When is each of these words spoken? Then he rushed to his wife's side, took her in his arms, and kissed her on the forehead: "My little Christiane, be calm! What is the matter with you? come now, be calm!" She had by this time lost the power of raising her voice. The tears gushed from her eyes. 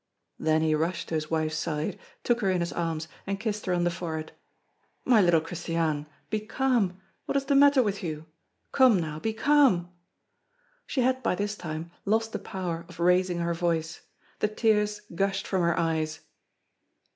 Then 0.39 0.63
he 0.63 0.73
rushed 0.73 1.09
to 1.09 1.13
his 1.13 1.29
wife's 1.29 1.57
side, 1.57 1.99
took 2.23 2.41
her 2.41 2.49
in 2.49 2.59
his 2.61 2.73
arms, 2.73 3.07
and 3.27 3.39
kissed 3.39 3.67
her 3.67 3.73
on 3.75 3.83
the 3.83 3.91
forehead: 3.91 4.31
"My 5.05 5.21
little 5.21 5.39
Christiane, 5.41 6.07
be 6.31 6.39
calm! 6.39 6.99
What 7.25 7.37
is 7.37 7.45
the 7.45 7.53
matter 7.53 7.83
with 7.83 8.01
you? 8.01 8.25
come 8.71 8.99
now, 8.99 9.19
be 9.19 9.31
calm!" 9.31 9.91
She 10.87 11.01
had 11.01 11.21
by 11.21 11.35
this 11.35 11.55
time 11.55 11.91
lost 12.03 12.31
the 12.31 12.39
power 12.39 12.83
of 12.89 12.99
raising 12.99 13.37
her 13.37 13.53
voice. 13.53 14.01
The 14.39 14.47
tears 14.47 15.01
gushed 15.13 15.45
from 15.45 15.61
her 15.61 15.77
eyes. 15.77 16.21